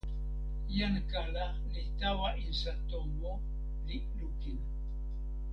[0.77, 3.31] jan kala li tawa insa tomo,
[3.87, 4.59] li lukin